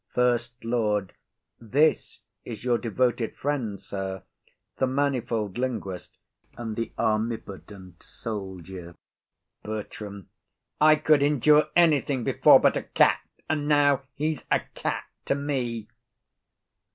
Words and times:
SECOND 0.15 0.49
LORD. 0.63 1.13
This 1.59 2.21
is 2.43 2.63
your 2.65 2.79
devoted 2.79 3.35
friend, 3.37 3.79
sir, 3.79 4.23
the 4.77 4.87
manifold 4.87 5.59
linguist, 5.59 6.17
and 6.57 6.75
the 6.75 6.91
armipotent 6.97 8.01
soldier. 8.01 8.95
BERTRAM. 9.61 10.27
I 10.81 10.95
could 10.95 11.21
endure 11.21 11.67
anything 11.75 12.23
before 12.23 12.59
but 12.59 12.77
a 12.77 12.81
cat, 12.81 13.19
and 13.47 13.67
now 13.67 14.01
he's 14.15 14.43
a 14.51 14.61
cat 14.73 15.03
to 15.25 15.35
me. 15.35 15.87